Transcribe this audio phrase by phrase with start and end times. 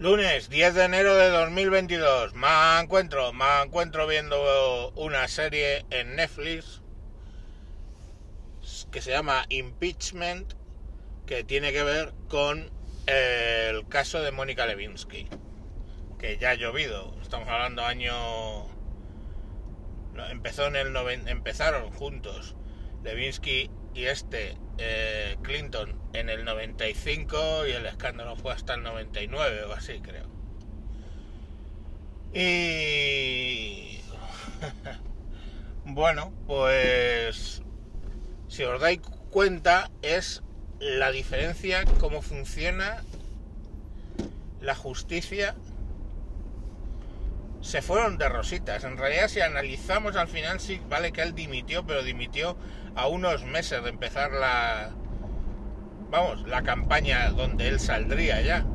[0.00, 2.32] Lunes 10 de enero de 2022.
[2.32, 2.48] Me
[2.80, 6.80] encuentro, me encuentro viendo una serie en Netflix
[8.90, 10.54] que se llama Impeachment,
[11.26, 12.70] que tiene que ver con
[13.04, 15.28] el caso de Mónica Lewinsky,
[16.18, 17.14] que ya ha llovido.
[17.20, 18.14] Estamos hablando año
[20.30, 21.28] empezó en el noven...
[21.28, 22.56] empezaron juntos
[23.04, 29.64] Lewinsky y este eh, Clinton en el 95 y el escándalo fue hasta el 99
[29.64, 30.28] o así creo.
[32.32, 34.00] Y
[35.84, 37.62] bueno, pues
[38.48, 40.42] si os dais cuenta es
[40.80, 43.04] la diferencia cómo funciona
[44.60, 45.54] la justicia
[47.70, 48.82] se fueron de rositas.
[48.82, 52.56] En realidad, si analizamos al final, sí, vale que él dimitió, pero dimitió
[52.96, 54.90] a unos meses de empezar la.
[56.10, 58.66] Vamos, la campaña donde él saldría ya,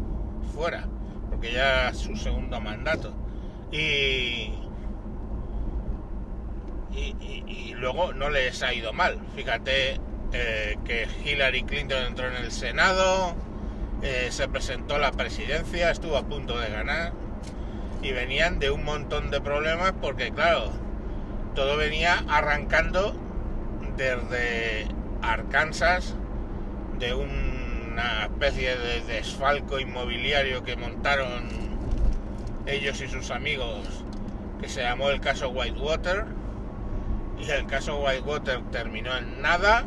[0.53, 0.87] fuera,
[1.29, 3.13] porque ya su segundo mandato.
[3.71, 4.53] Y.
[6.97, 9.19] Y, luego no les ha ido mal.
[9.35, 9.99] Fíjate
[10.31, 13.35] eh, que Hillary Clinton entró en el Senado,
[14.01, 17.11] eh, se presentó a la presidencia, estuvo a punto de ganar
[18.05, 20.71] y venían de un montón de problemas porque claro,
[21.55, 23.15] todo venía arrancando
[23.97, 24.87] desde
[25.23, 26.13] Arkansas,
[26.99, 31.47] de una especie de desfalco inmobiliario que montaron
[32.67, 34.03] ellos y sus amigos,
[34.61, 36.25] que se llamó el caso Whitewater,
[37.39, 39.85] y el caso Whitewater terminó en nada,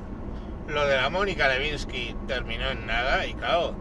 [0.67, 3.77] lo de la Mónica Levinsky terminó en nada, y claro,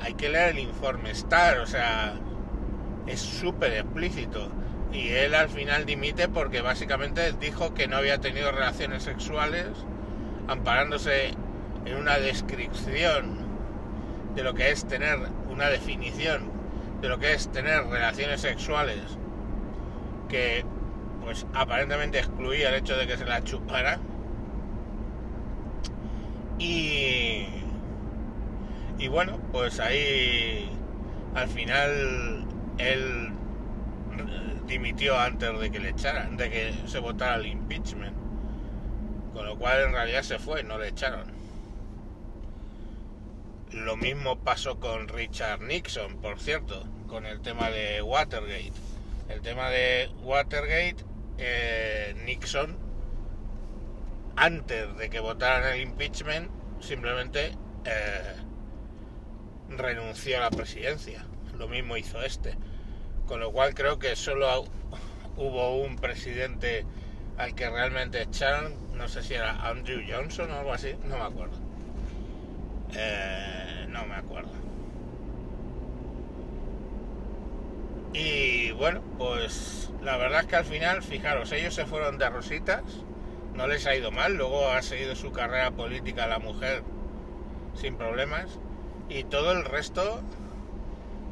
[0.00, 2.14] hay que leer el informe Star, o sea,
[3.08, 4.48] es súper explícito.
[4.92, 9.66] Y él al final dimite porque básicamente dijo que no había tenido relaciones sexuales,
[10.46, 11.34] amparándose
[11.84, 13.38] en una descripción
[14.34, 15.18] de lo que es tener
[15.50, 16.58] una definición
[17.00, 19.02] de lo que es tener relaciones sexuales
[20.28, 20.64] que
[21.22, 23.98] pues aparentemente excluía el hecho de que se la chupara
[26.58, 27.46] y
[28.98, 30.68] y bueno pues ahí
[31.34, 32.37] al final
[32.78, 33.32] él
[34.66, 38.16] dimitió antes de que le echaran, de que se votara el impeachment.
[39.32, 41.32] Con lo cual en realidad se fue, no le echaron.
[43.72, 48.72] Lo mismo pasó con Richard Nixon, por cierto, con el tema de Watergate.
[49.28, 50.96] El tema de Watergate,
[51.38, 52.76] eh, Nixon,
[54.36, 56.50] antes de que votaran el impeachment,
[56.80, 57.52] simplemente
[57.84, 58.36] eh,
[59.68, 61.24] renunció a la presidencia.
[61.58, 62.56] Lo mismo hizo este
[63.28, 64.64] con lo cual creo que solo
[65.36, 66.84] hubo un presidente
[67.36, 71.24] al que realmente echaron, no sé si era Andrew Johnson o algo así, no me
[71.24, 71.56] acuerdo.
[72.94, 74.50] Eh, no me acuerdo.
[78.14, 82.82] Y bueno, pues la verdad es que al final, fijaros, ellos se fueron de rositas,
[83.54, 86.82] no les ha ido mal, luego ha seguido su carrera política la mujer
[87.74, 88.58] sin problemas,
[89.10, 90.22] y todo el resto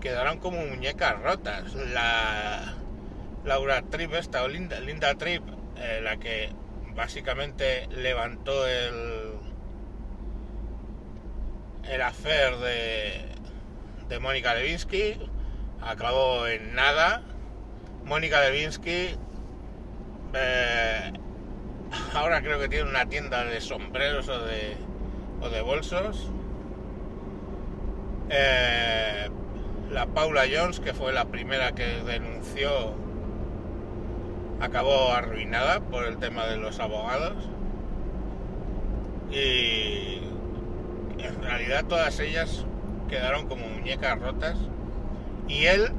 [0.07, 1.75] quedaron como muñecas rotas.
[1.75, 2.75] La
[3.45, 5.43] Laura Tripp, esta o Linda, Linda Tripp,
[5.79, 6.51] eh, la que
[6.95, 9.35] básicamente levantó el
[11.91, 13.25] el afer de,
[14.09, 15.19] de Mónica Levinsky,
[15.81, 17.23] acabó en nada.
[18.05, 19.17] Mónica Levinsky
[20.35, 21.13] eh,
[22.15, 24.77] ahora creo que tiene una tienda de sombreros o de,
[25.41, 26.31] o de bolsos.
[28.31, 29.29] Eh,
[29.91, 32.95] la Paula Jones, que fue la primera que denunció,
[34.61, 37.37] acabó arruinada por el tema de los abogados.
[39.31, 40.21] Y
[41.19, 42.65] en realidad todas ellas
[43.09, 44.57] quedaron como muñecas rotas.
[45.49, 45.93] Y él,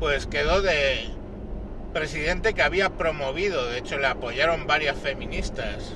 [0.00, 1.10] pues quedó de
[1.92, 5.94] presidente que había promovido, de hecho le apoyaron varias feministas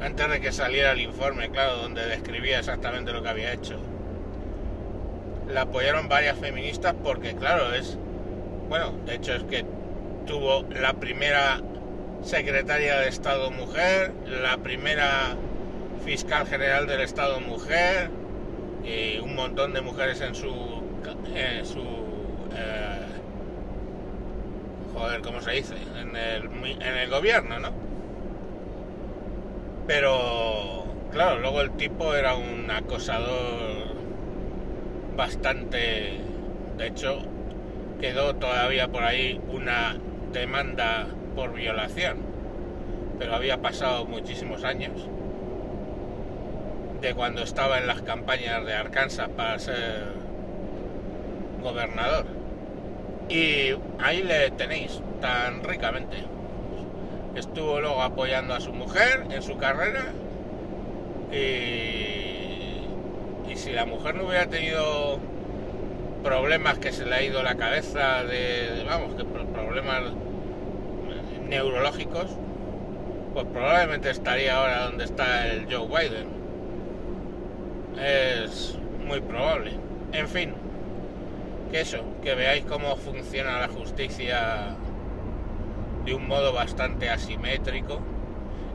[0.00, 3.78] antes de que saliera el informe, claro, donde describía exactamente lo que había hecho
[5.52, 7.98] la apoyaron varias feministas porque, claro, es.
[8.68, 9.64] Bueno, de hecho es que
[10.26, 11.60] tuvo la primera
[12.22, 15.36] secretaria de Estado mujer, la primera
[16.04, 18.10] fiscal general del Estado mujer,
[18.84, 20.80] y un montón de mujeres en su.
[21.34, 21.80] En su
[22.56, 23.06] eh,
[24.92, 25.74] joder, ¿cómo se dice?
[25.98, 26.44] En el,
[26.80, 27.70] en el gobierno, ¿no?
[29.86, 33.89] Pero, claro, luego el tipo era un acosador
[35.20, 36.18] bastante...
[36.78, 37.18] De hecho,
[38.00, 39.98] quedó todavía por ahí una
[40.32, 42.16] demanda por violación,
[43.18, 44.92] pero había pasado muchísimos años
[47.02, 50.04] de cuando estaba en las campañas de Arkansas para ser
[51.62, 52.24] gobernador.
[53.28, 56.16] Y ahí le tenéis, tan ricamente.
[57.36, 60.06] Estuvo luego apoyando a su mujer en su carrera.
[61.30, 62.29] Y,
[63.50, 65.18] y si la mujer no hubiera tenido
[66.22, 70.12] problemas que se le ha ido la cabeza de, vamos, que problemas
[71.48, 72.26] neurológicos,
[73.34, 76.28] pues probablemente estaría ahora donde está el Joe Biden.
[78.00, 79.72] Es muy probable.
[80.12, 80.54] En fin,
[81.72, 84.76] que eso, que veáis cómo funciona la justicia
[86.04, 88.00] de un modo bastante asimétrico.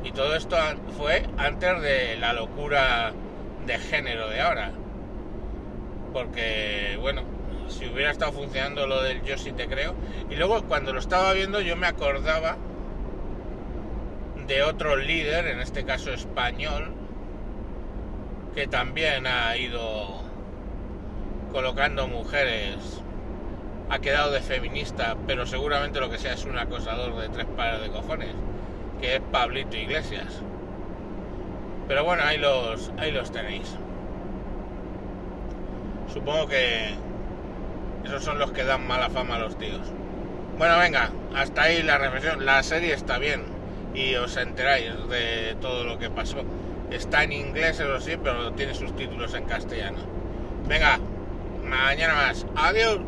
[0.04, 0.58] Y todo esto
[0.98, 3.14] fue antes de la locura
[3.66, 4.72] de género de ahora.
[6.14, 7.24] Porque, bueno,
[7.68, 9.96] si hubiera estado funcionando lo del yo sí te creo.
[10.30, 12.58] Y luego cuando lo estaba viendo yo me acordaba
[14.48, 16.94] de otro líder, en este caso español,
[18.54, 20.22] que también ha ido
[21.52, 22.76] colocando mujeres,
[23.90, 27.82] ha quedado de feminista, pero seguramente lo que sea es un acosador de tres pares
[27.82, 28.30] de cojones,
[29.02, 30.42] que es Pablito Iglesias.
[31.88, 33.76] Pero bueno, ahí los, ahí los tenéis.
[36.12, 36.96] Supongo que
[38.06, 39.82] esos son los que dan mala fama a los tíos.
[40.58, 42.46] Bueno, venga, hasta ahí la reflexión.
[42.46, 43.44] La serie está bien
[43.94, 46.38] y os enteráis de todo lo que pasó.
[46.92, 50.00] Está en inglés, eso sí, pero tiene sus títulos en castellano.
[50.68, 51.00] Venga,
[51.64, 52.46] mañana más.
[52.56, 53.00] Adiós.